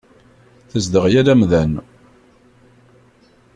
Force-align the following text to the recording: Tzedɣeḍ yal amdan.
Tzedɣeḍ 0.71 1.05
yal 1.13 1.27
amdan. 1.33 1.71